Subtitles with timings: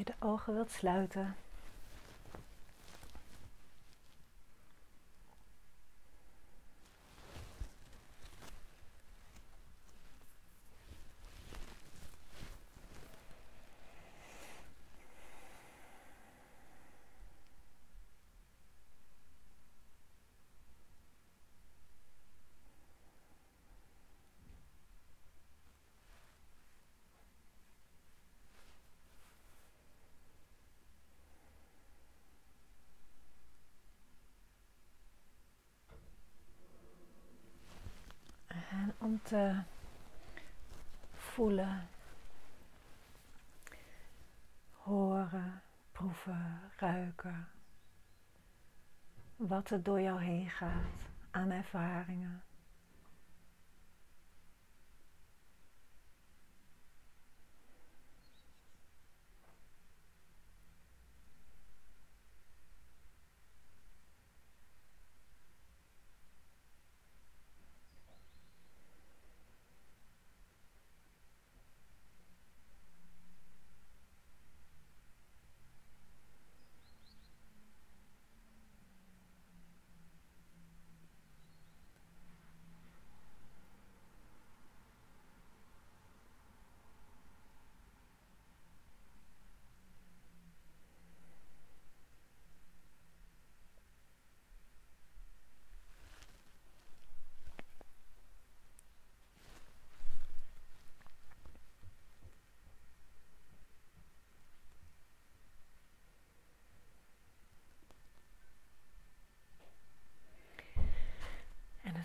[0.00, 1.36] je de ogen wilt sluiten.
[41.14, 41.88] Voelen,
[44.72, 45.62] horen,
[45.92, 47.48] proeven, ruiken.
[49.36, 52.42] Wat er door jou heen gaat aan ervaringen.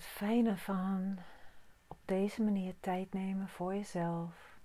[0.05, 1.17] Het fijne van
[1.87, 4.59] op deze manier tijd nemen voor jezelf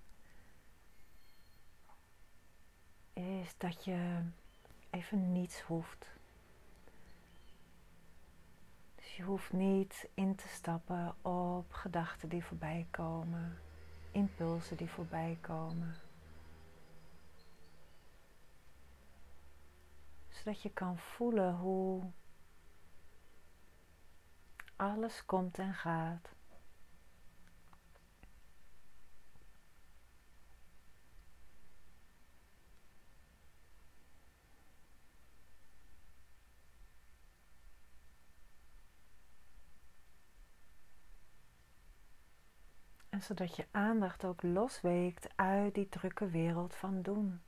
[3.13, 4.21] is dat je
[4.89, 6.05] even niets hoeft.
[8.95, 13.57] Dus je hoeft niet in te stappen op gedachten die voorbij komen,
[14.11, 15.95] impulsen die voorbij komen.
[20.29, 22.11] Zodat je kan voelen hoe
[24.81, 26.35] alles komt en gaat.
[43.09, 47.41] En zodat je aandacht ook losweekt uit die drukke wereld van doen.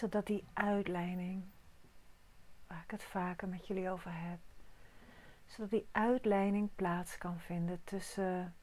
[0.00, 1.44] Zodat die uitleiding,
[2.66, 4.38] waar ik het vaker met jullie over heb,
[5.46, 8.56] zodat die uitleiding plaats kan vinden tussen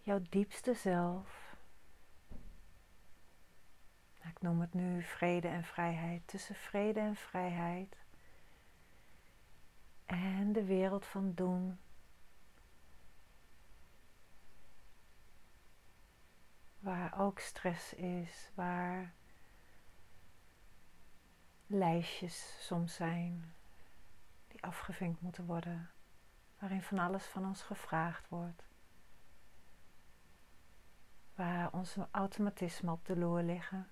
[0.00, 1.56] jouw diepste zelf.
[4.18, 6.26] Nou, ik noem het nu vrede en vrijheid.
[6.26, 7.96] Tussen vrede en vrijheid
[10.06, 11.78] en de wereld van doen
[16.78, 19.16] waar ook stress is, waar
[21.68, 23.54] lijstjes soms zijn
[24.48, 25.90] die afgevinkt moeten worden,
[26.58, 28.62] waarin van alles van ons gevraagd wordt,
[31.34, 33.88] waar onze automatismen op de loer liggen.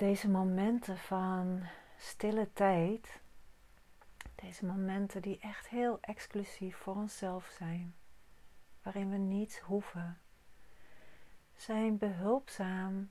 [0.00, 1.62] Deze momenten van
[1.96, 3.20] stille tijd,
[4.34, 7.94] deze momenten die echt heel exclusief voor onszelf zijn,
[8.82, 10.18] waarin we niets hoeven,
[11.54, 13.10] zijn behulpzaam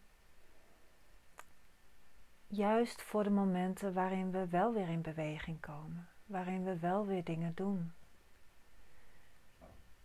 [2.48, 7.24] juist voor de momenten waarin we wel weer in beweging komen, waarin we wel weer
[7.24, 7.94] dingen doen.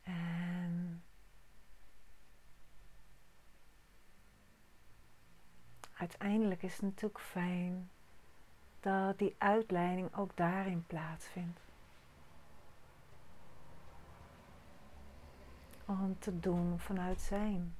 [0.02, 0.83] En
[6.04, 7.90] uiteindelijk is het natuurlijk fijn
[8.80, 11.60] dat die uitleiding ook daarin plaatsvindt.
[15.86, 17.74] Om te doen vanuit zijn.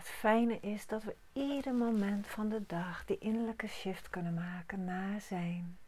[0.00, 4.84] het fijne is dat we ieder moment van de dag die innerlijke shift kunnen maken
[4.84, 5.78] naar zijn.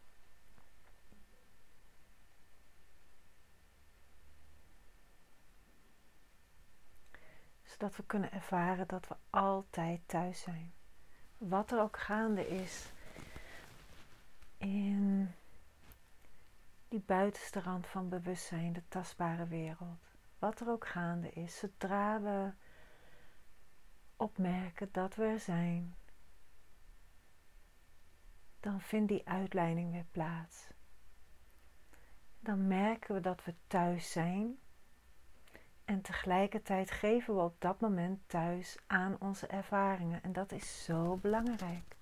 [7.63, 10.73] Zodat we kunnen ervaren dat we altijd thuis zijn.
[11.39, 12.93] Wat er ook gaande is
[14.59, 15.33] in
[16.89, 20.01] die buitenste rand van bewustzijn, de tastbare wereld.
[20.39, 22.53] Wat er ook gaande is, zodra we
[24.23, 25.97] opmerken dat we er zijn,
[28.61, 30.67] dan vindt die uitleiding weer plaats.
[32.41, 34.59] Dan merken we dat we thuis zijn
[35.85, 41.17] en tegelijkertijd geven we op dat moment thuis aan onze ervaringen en dat is zo
[41.17, 41.97] belangrijk.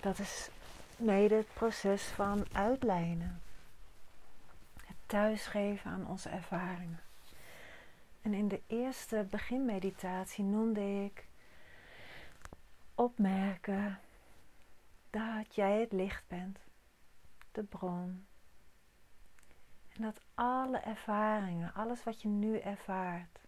[0.00, 0.50] Dat is
[0.96, 3.40] mede het proces van uitlijnen.
[4.86, 7.07] Het thuisgeven aan onze ervaringen.
[8.22, 11.26] En in de eerste beginmeditatie noemde ik
[12.94, 13.98] opmerken
[15.10, 16.58] dat jij het licht bent,
[17.52, 18.26] de bron.
[19.88, 23.40] En dat alle ervaringen, alles wat je nu ervaart,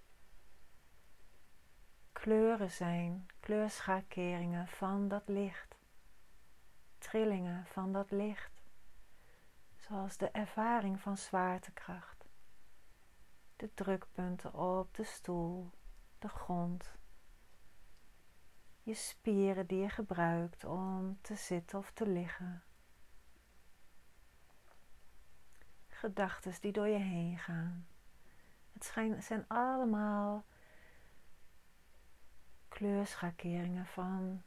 [2.12, 5.76] kleuren zijn, kleurschakeringen van dat licht,
[6.98, 8.62] trillingen van dat licht,
[9.76, 12.19] zoals de ervaring van zwaartekracht
[13.60, 15.70] de drukpunten op de stoel,
[16.18, 16.98] de grond,
[18.82, 22.62] je spieren die je gebruikt om te zitten of te liggen,
[25.88, 27.86] gedachten die door je heen gaan.
[28.72, 30.44] Het zijn allemaal
[32.68, 34.42] kleurschakeringen van,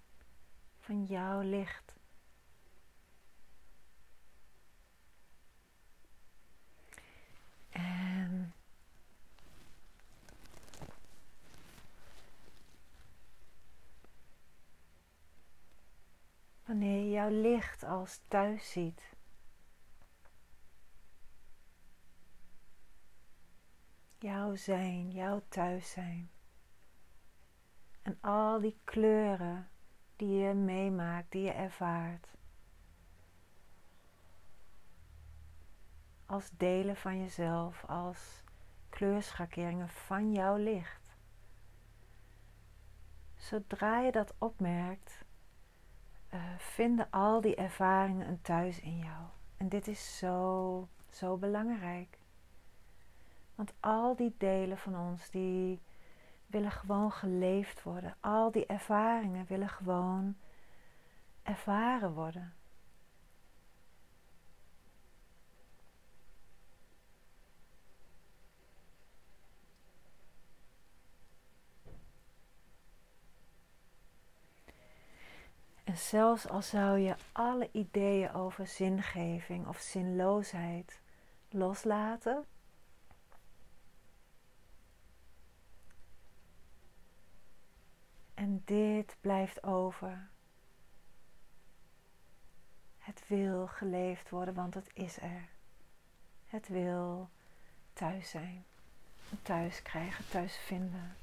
[0.79, 1.95] van jouw licht.
[7.69, 8.53] En
[16.65, 19.15] wanneer je jouw licht als thuis ziet.
[24.19, 26.31] Jouw zijn, jouw thuis zijn.
[28.01, 29.69] En al die kleuren
[30.15, 32.27] die je meemaakt, die je ervaart.
[36.25, 38.43] Als delen van jezelf, als
[38.89, 41.15] kleurschakeringen van jouw licht.
[43.35, 45.22] Zodra je dat opmerkt,
[46.33, 49.23] uh, vinden al die ervaringen een thuis in jou.
[49.57, 52.17] En dit is zo, zo belangrijk.
[53.55, 55.81] Want al die delen van ons, die
[56.47, 58.15] willen gewoon geleefd worden.
[58.19, 60.35] Al die ervaringen willen gewoon
[61.43, 62.53] ervaren worden.
[75.95, 80.99] Zelfs al zou je alle ideeën over zingeving of zinloosheid
[81.49, 82.45] loslaten,
[88.33, 90.27] en dit blijft over.
[92.97, 95.47] Het wil geleefd worden, want het is er.
[96.47, 97.29] Het wil
[97.93, 98.65] thuis zijn,
[99.41, 101.15] thuis krijgen, thuis vinden.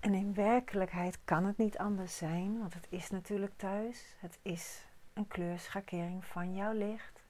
[0.00, 4.16] En in werkelijkheid kan het niet anders zijn, want het is natuurlijk thuis.
[4.18, 7.22] Het is een kleurschakering van jouw licht.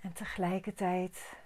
[0.00, 1.36] En tegelijkertijd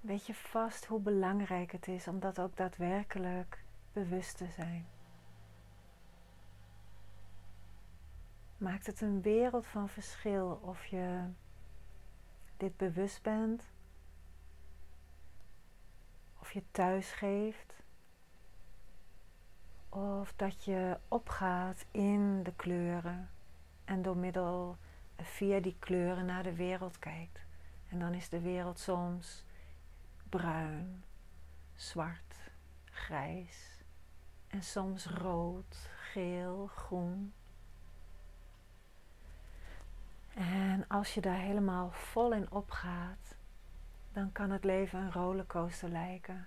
[0.00, 4.86] weet je vast hoe belangrijk het is om dat ook daadwerkelijk bewust te zijn.
[8.56, 11.24] Maakt het een wereld van verschil of je
[12.56, 13.62] dit bewust bent,
[16.40, 17.74] of je thuis geeft,
[19.88, 23.30] of dat je opgaat in de kleuren
[23.84, 24.76] en door middel
[25.16, 27.46] via die kleuren naar de wereld kijkt.
[27.88, 29.44] En dan is de wereld soms
[30.28, 31.04] bruin,
[31.74, 32.34] zwart,
[32.84, 33.82] grijs
[34.48, 37.32] en soms rood, geel, groen.
[40.34, 43.36] En als je daar helemaal vol in opgaat,
[44.12, 46.46] dan kan het leven een rollercoaster lijken,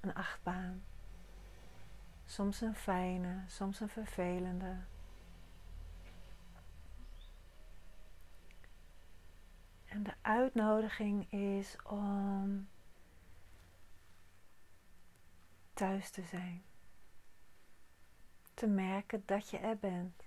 [0.00, 0.82] een achtbaan.
[2.24, 4.76] Soms een fijne, soms een vervelende.
[9.84, 12.68] En de uitnodiging is om
[15.74, 16.62] thuis te zijn.
[18.54, 20.22] Te merken dat je er bent.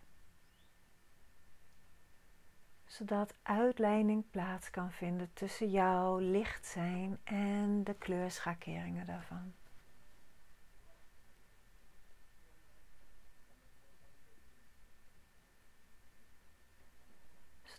[2.85, 9.53] Zodat uitleiding plaats kan vinden tussen jouw licht zijn en de kleurschakeringen daarvan.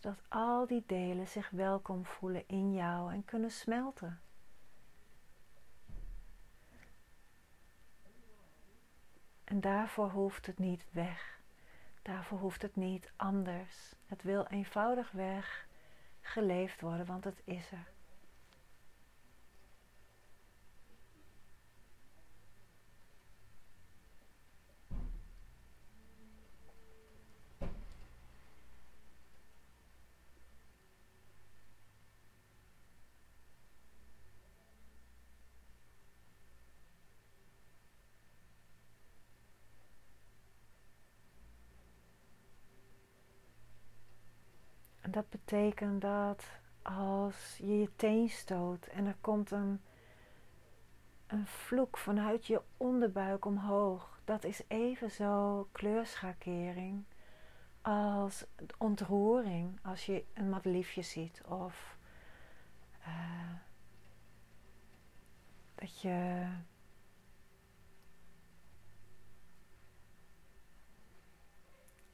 [0.07, 4.21] Zodat al die delen zich welkom voelen in jou en kunnen smelten.
[9.43, 11.39] En daarvoor hoeft het niet weg.
[12.01, 13.95] Daarvoor hoeft het niet anders.
[14.05, 15.67] Het wil eenvoudigweg
[16.21, 17.96] geleefd worden, want het is er.
[45.17, 46.43] Dat betekent dat
[46.81, 49.81] als je je teen stoot en er komt een,
[51.27, 57.03] een vloek vanuit je onderbuik omhoog, dat is even zo kleurschakering
[57.81, 58.45] als
[58.77, 61.97] ontroering als je een madeliefje ziet of
[63.07, 63.53] uh,
[65.75, 66.47] dat je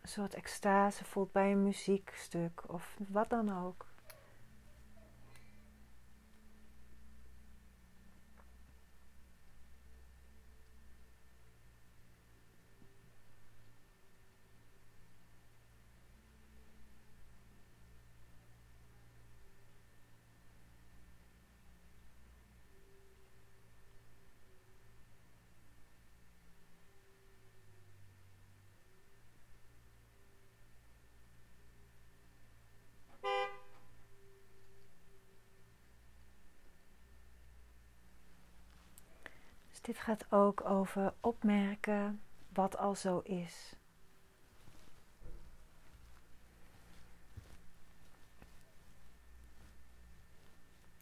[0.03, 3.85] een soort extase voelt bij een muziekstuk of wat dan ook.
[39.83, 42.21] Dit gaat ook over opmerken
[42.53, 43.75] wat al zo is.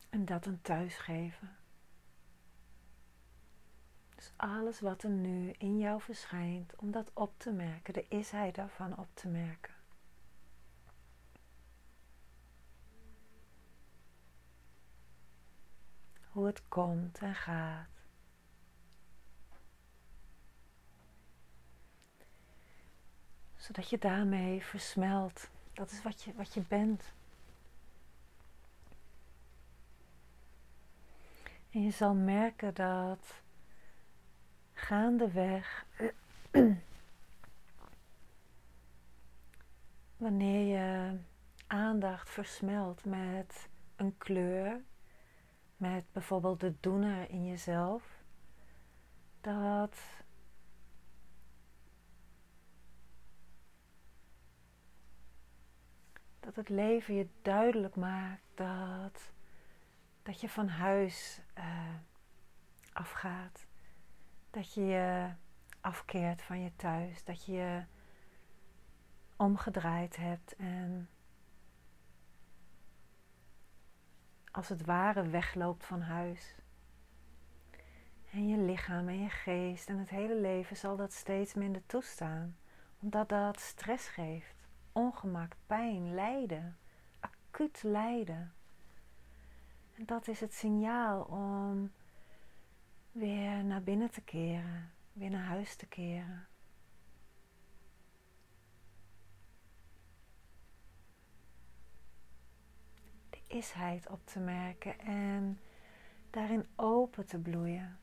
[0.10, 1.56] En dat een thuis geven.
[4.16, 8.56] Dus alles wat er nu in jou verschijnt, om dat op te merken, de isheid
[8.56, 9.74] daarvan op te merken.
[16.30, 18.01] Hoe het komt en gaat.
[23.62, 25.50] Zodat je daarmee versmelt.
[25.74, 27.14] Dat is wat je, wat je bent.
[31.70, 33.42] En je zal merken dat
[34.74, 35.86] gaandeweg,
[40.18, 41.18] wanneer je
[41.68, 44.82] aandacht versmelt met een kleur,
[45.78, 48.04] met bijvoorbeeld de doener in jezelf,
[49.42, 49.98] dat
[56.42, 59.32] dat het leven je duidelijk maakt dat,
[60.24, 61.96] dat je van huis uh,
[62.94, 63.66] afgaat.
[64.50, 65.30] Dat je je
[65.82, 67.24] afkeert van je thuis.
[67.24, 67.84] Dat je je
[69.36, 71.10] omgedraaid hebt en
[74.52, 76.56] als het ware wegloopt van huis.
[78.32, 82.58] En je lichaam en je geest en het hele leven zal dat steeds minder toestaan,
[83.00, 84.61] omdat dat stress geeft
[84.92, 86.78] ongemak, pijn, lijden,
[87.20, 88.54] acuut lijden.
[89.94, 91.92] En dat is het signaal om
[93.12, 96.48] weer naar binnen te keren, weer naar huis te keren.
[103.30, 105.60] De isheid op te merken en
[106.30, 108.01] daarin open te bloeien.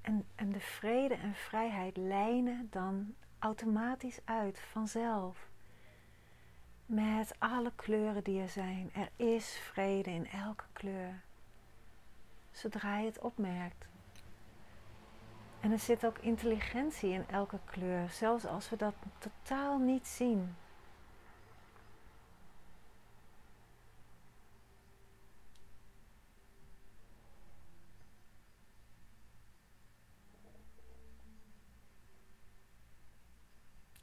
[0.00, 5.48] En, en de vrede en vrijheid lijnen dan automatisch uit, vanzelf.
[6.86, 8.90] Met alle kleuren die er zijn.
[8.94, 11.22] Er is vrede in elke kleur.
[12.50, 13.88] Zodra je het opmerkt.
[15.60, 20.54] En er zit ook intelligentie in elke kleur, zelfs als we dat totaal niet zien.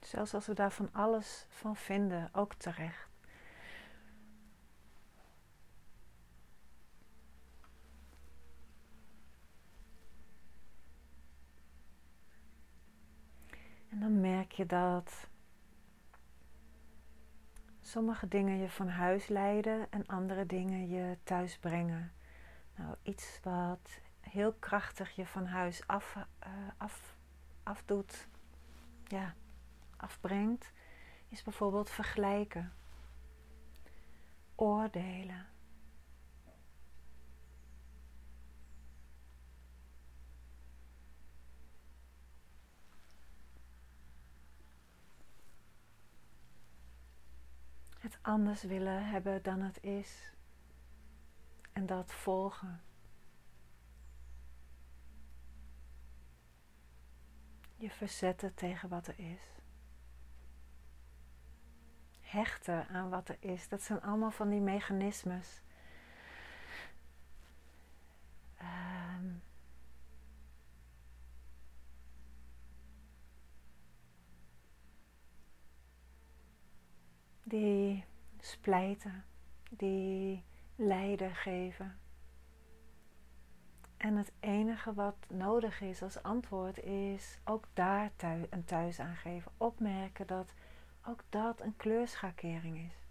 [0.08, 3.10] Zelfs als we daar van alles van vinden, ook terecht.
[13.90, 15.28] En dan merk je dat
[17.82, 22.12] sommige dingen je van huis leiden en andere dingen je thuis brengen.
[22.76, 26.26] Nou, iets wat heel krachtig je van huis af, uh,
[26.78, 27.18] af,
[27.64, 28.28] afdoet.
[29.04, 29.36] Ja,
[29.98, 30.72] afbrengt,
[31.30, 32.74] is bijvoorbeeld vergelijken,
[34.56, 35.46] oordelen.
[47.98, 50.34] Het anders willen hebben dan het is
[51.74, 52.82] en dat volgen.
[57.75, 59.57] Je verzetten tegen wat er is
[62.27, 63.70] hechten aan wat er is.
[63.70, 65.61] Dat zijn allemaal van die mechanismes.
[68.61, 69.42] Um,
[77.44, 78.05] die
[78.40, 79.25] splijten,
[79.70, 80.44] die
[80.75, 82.00] lijden geven.
[83.98, 88.11] En het enige wat nodig is als antwoord is ook daar
[88.50, 89.51] een thuis aan geven.
[89.57, 90.53] Opmerken dat
[91.07, 93.05] ook dat een kleurschakering is.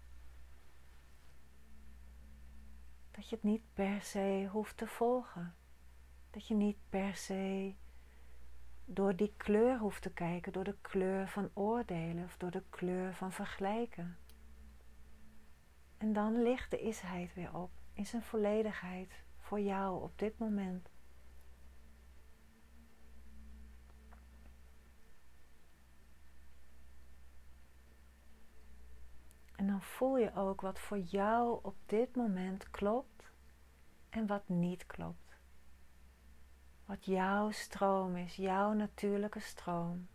[3.11, 5.55] Dat je het niet per se hoeft te volgen.
[6.29, 7.75] Dat je niet per se
[8.85, 13.13] door die kleur hoeft te kijken, door de kleur van oordelen of door de kleur
[13.13, 14.17] van vergelijken.
[15.97, 20.89] En dan ligt de isheid weer op, in zijn volledigheid voor jou op dit moment.
[29.67, 33.31] En dan voel je ook wat voor jou op dit moment klopt
[34.09, 35.39] en wat niet klopt.
[36.85, 40.07] Wat jouw stroom is, jouw natuurlijke stroom.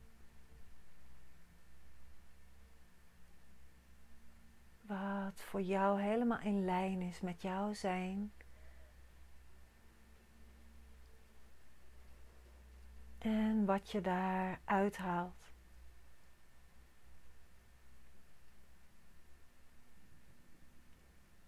[4.81, 8.33] Wat voor jou helemaal in lijn is met jouw zijn.
[13.19, 15.42] En wat je daar uithaalt.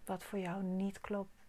[0.05, 1.45] Wat voor jou niet klopt.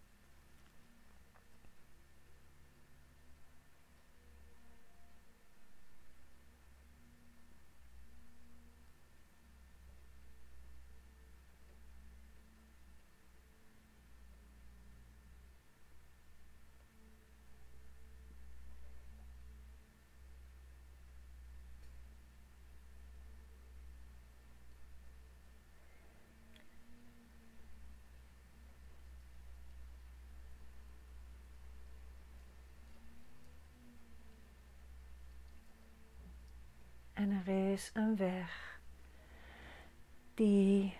[37.16, 37.44] En er
[37.76, 38.80] is een weg
[40.34, 40.96] die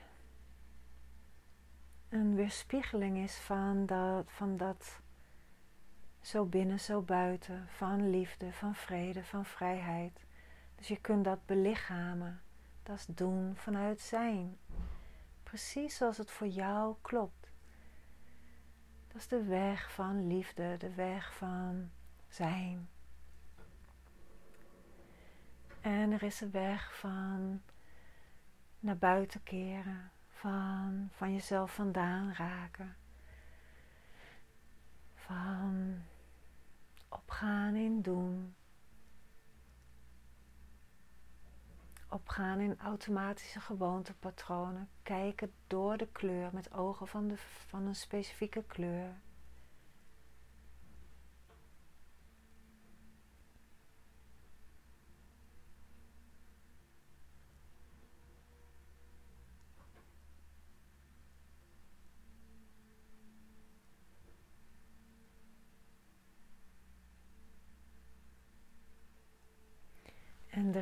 [2.09, 5.01] een weerspiegeling is van dat, van dat
[6.21, 10.27] zo binnen, zo buiten, van liefde, van vrede, van vrijheid.
[10.75, 12.43] Dus je kunt dat belichamen,
[12.83, 14.59] dat is doen vanuit zijn.
[15.43, 17.53] Precies zoals het voor jou klopt.
[19.09, 21.91] Dat is de weg van liefde, de weg van
[22.29, 22.89] zijn.
[25.87, 27.63] En er is een weg van
[28.79, 32.97] naar buiten keren, van, van jezelf vandaan raken,
[35.15, 36.03] van
[37.09, 38.55] opgaan in doen,
[42.09, 48.65] opgaan in automatische gewoontepatronen, kijken door de kleur met ogen van, de, van een specifieke
[48.67, 49.15] kleur.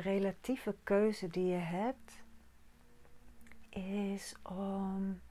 [0.05, 2.23] Relatieve keuze die je hebt
[3.69, 5.21] is om,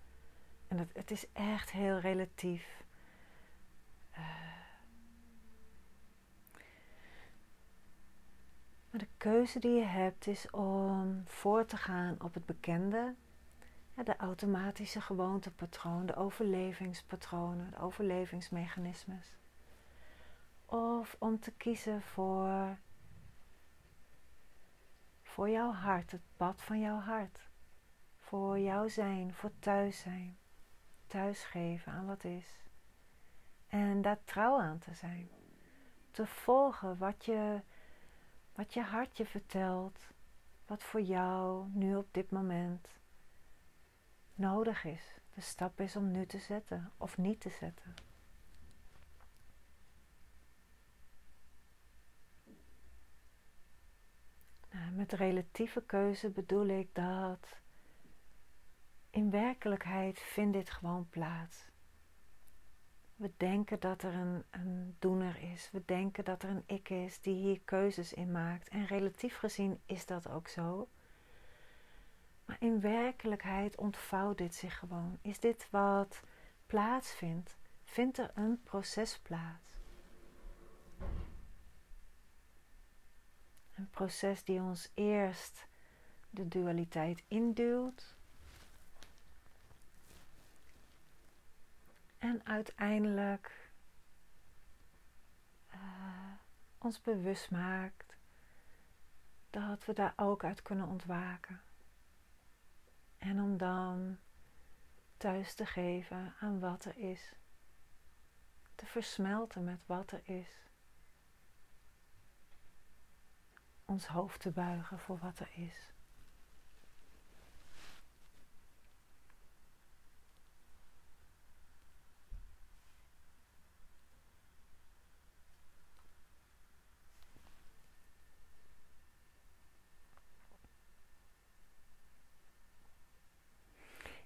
[0.69, 2.85] en het, is echt heel relatief.
[4.11, 4.19] Uh,
[8.91, 13.15] maar de keuze die je hebt is om voor te gaan op het bekende,
[13.95, 19.37] de automatische gewoontepatroon, de overlevingspatronen, de overlevingsmechanismes.
[20.67, 22.79] Of om te kiezen voor
[25.35, 27.41] voor jouw hart, het pad van jouw hart.
[28.17, 30.39] Voor jouw zijn, voor thuis zijn.
[31.07, 32.61] Thuisgeven aan wat is.
[33.69, 35.29] En daar trouw aan te zijn.
[36.11, 37.61] Te volgen wat je,
[38.53, 40.01] wat je hart je vertelt.
[40.67, 42.89] Wat voor jou nu op dit moment
[44.35, 45.19] nodig is.
[45.35, 47.95] De stap is om nu te zetten of niet te zetten.
[54.95, 57.57] Met relatieve keuze bedoel ik dat
[59.11, 61.71] in werkelijkheid vindt dit gewoon plaats.
[63.17, 65.71] We denken dat er een, een doener is.
[65.73, 68.69] We denken dat er een ik is die hier keuzes in maakt.
[68.69, 70.89] En relatief gezien is dat ook zo.
[72.45, 75.19] Maar in werkelijkheid ontvouwt dit zich gewoon.
[75.23, 76.21] Is dit wat
[76.67, 77.57] plaatsvindt?
[77.85, 79.74] Vindt er een proces plaats?
[83.75, 85.67] Een proces die ons eerst
[86.31, 88.15] de dualiteit induwt.
[92.19, 93.71] En uiteindelijk
[95.75, 95.79] uh,
[96.79, 98.17] ons bewust maakt
[99.51, 101.61] dat we daar ook uit kunnen ontwaken.
[103.19, 104.19] En om dan
[105.17, 107.35] thuis te geven aan wat er is.
[108.75, 110.49] Te versmelten met wat er is.
[113.85, 115.93] Ons hoofd te buigen voor wat er is.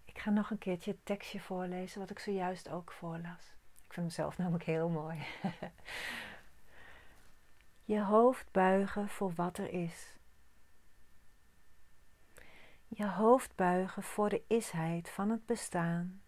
[0.04, 3.56] Ik ga nog een keertje het tekstje voorlezen wat ik zojuist ook voorlas.
[3.86, 5.18] Ik vind hem zelf namelijk heel mooi.
[7.88, 10.16] je hoofd buigen voor wat er is.
[12.88, 16.22] Je hoofd buigen voor de isheid van het bestaan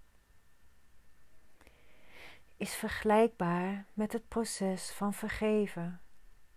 [2.57, 6.01] is vergelijkbaar met het proces van vergeven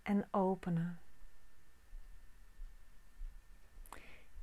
[0.02, 1.00] en openen.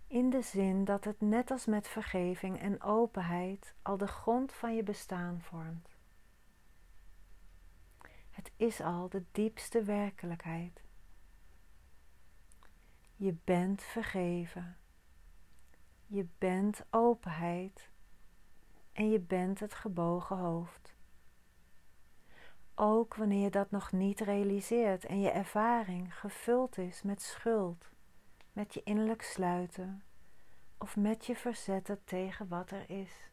[0.07, 4.75] In de zin dat het net als met vergeving en openheid al de grond van
[4.75, 5.90] je bestaan vormt.
[8.41, 10.81] Het is al de diepste werkelijkheid.
[13.15, 14.77] Je bent vergeven.
[16.05, 17.89] Je bent openheid.
[18.91, 20.95] En je bent het gebogen hoofd.
[22.75, 27.89] Ook wanneer je dat nog niet realiseert en je ervaring gevuld is met schuld,
[28.53, 30.03] met je innerlijk sluiten
[30.77, 33.30] of met je verzetten tegen wat er is.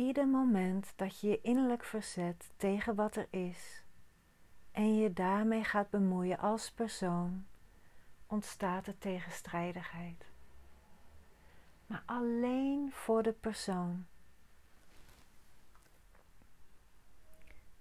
[0.00, 3.84] Ieder moment dat je je innerlijk verzet tegen wat er is
[4.72, 7.46] en je daarmee gaat bemoeien als persoon,
[8.26, 10.24] ontstaat er tegenstrijdigheid.
[11.86, 14.06] Maar alleen voor de persoon.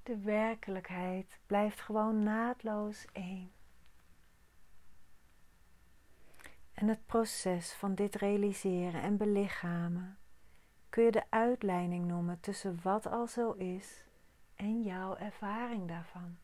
[0.03, 3.51] De werkelijkheid blijft gewoon naadloos één.
[6.73, 10.18] En het proces van dit realiseren en belichamen
[10.89, 14.05] kun je de uitleiding noemen tussen wat al zo is
[14.55, 16.37] en jouw ervaring daarvan.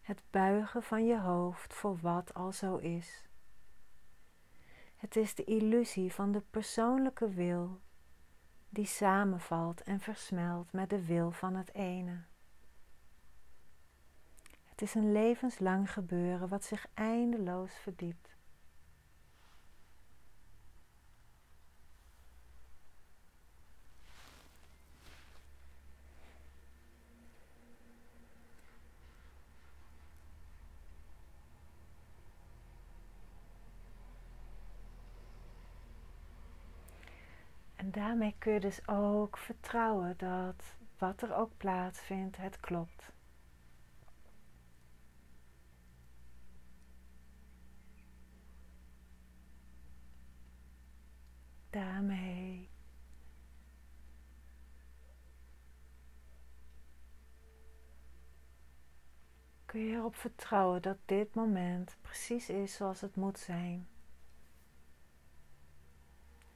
[0.00, 3.28] Het buigen van je hoofd voor wat al zo is.
[4.96, 7.80] Het is de illusie van de persoonlijke wil
[8.68, 12.22] die samenvalt en versmelt met de wil van het ene.
[14.64, 18.30] Het is een levenslang gebeuren wat zich eindeloos verdiept.
[37.76, 43.12] En daarmee kun je dus ook vertrouwen dat wat er ook plaatsvindt, het klopt.
[51.70, 52.70] Daarmee
[59.64, 63.88] kun je erop vertrouwen dat dit moment precies is zoals het moet zijn.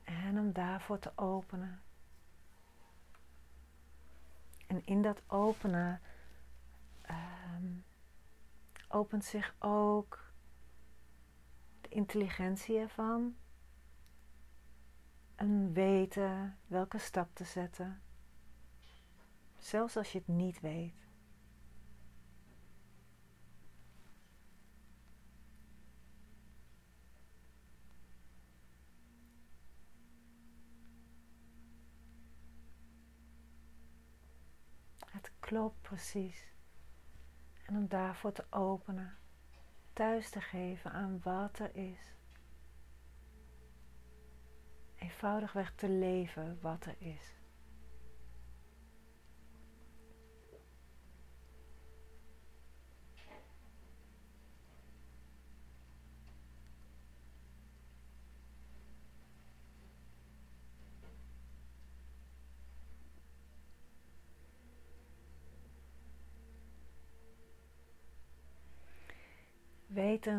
[0.04, 1.82] En om daarvoor te openen.
[4.66, 6.00] En in dat openen
[7.10, 7.84] um,
[8.88, 10.32] opent zich ook
[11.80, 13.36] de intelligentie ervan.
[15.34, 18.02] Een weten welke stap te zetten.
[19.58, 21.03] Zelfs als je het niet weet.
[35.54, 36.52] Klopt precies.
[37.66, 39.16] En om daarvoor te openen,
[39.92, 42.14] thuis te geven aan wat er is.
[44.94, 47.43] Eenvoudigweg te leven wat er is.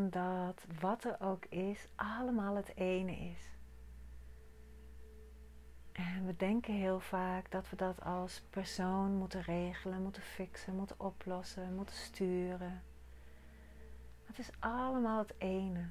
[0.10, 3.50] Dat wat er ook is, allemaal het ene is.
[5.92, 11.00] En we denken heel vaak dat we dat als persoon moeten regelen, moeten fixen, moeten
[11.00, 12.84] oplossen, moeten sturen.
[14.26, 15.90] Het is allemaal het ene.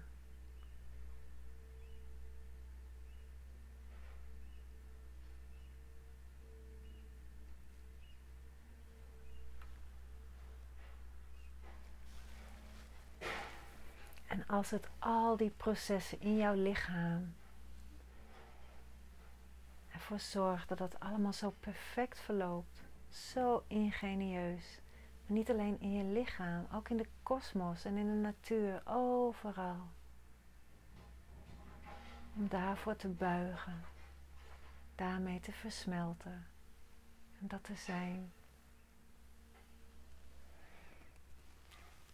[14.34, 17.34] En als het al die processen in jouw lichaam
[19.88, 24.80] ervoor zorgt dat het allemaal zo perfect verloopt, zo ingenieus,
[25.26, 29.88] maar niet alleen in je lichaam, ook in de kosmos en in de natuur, overal.
[32.36, 33.84] Om daarvoor te buigen,
[34.94, 36.46] daarmee te versmelten
[37.40, 38.32] en dat te zijn.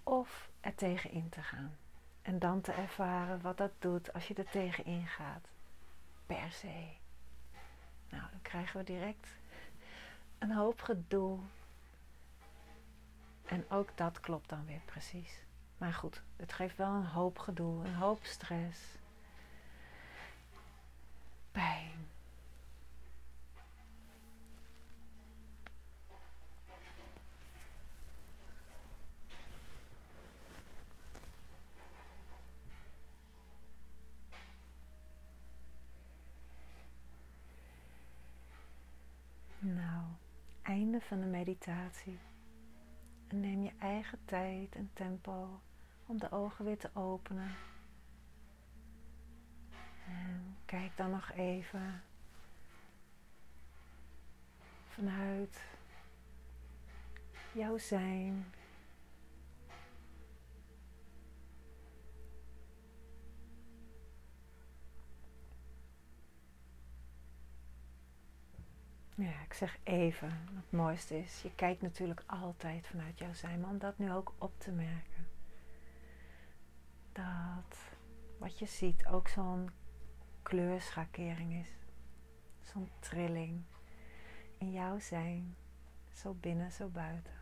[0.02, 1.79] Of er tegenin te gaan.
[2.22, 5.48] En dan te ervaren wat dat doet als je er tegenin gaat.
[6.26, 6.88] Per se.
[8.09, 9.28] Nou, dan krijgen we direct
[10.38, 11.38] een hoop gedoe.
[13.44, 15.42] En ook dat klopt dan weer precies.
[15.78, 18.80] Maar goed, het geeft wel een hoop gedoe, een hoop stress.
[21.52, 22.09] Pijn.
[40.62, 42.18] Einde van de meditatie.
[43.28, 45.60] En neem je eigen tijd en tempo
[46.06, 47.54] om de ogen weer te openen.
[50.06, 52.02] En kijk dan nog even
[54.88, 55.64] vanuit
[57.52, 58.44] jouw zijn
[69.20, 70.28] Ja, ik zeg even.
[70.54, 74.33] Het mooiste is, je kijkt natuurlijk altijd vanuit jouw zijn, maar om dat nu ook
[74.38, 75.26] op te merken.
[77.12, 77.78] Dat
[78.38, 79.70] wat je ziet ook zo'n
[80.42, 81.68] kleurschakering is.
[82.61, 83.62] Zo'n trilling
[84.59, 85.56] in jouw zijn.
[86.12, 87.39] Zo binnen, zo buiten.